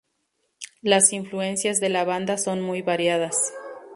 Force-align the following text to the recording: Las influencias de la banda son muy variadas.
Las 0.81 1.13
influencias 1.13 1.79
de 1.79 1.89
la 1.89 2.03
banda 2.03 2.39
son 2.39 2.59
muy 2.59 2.81
variadas. 2.81 3.53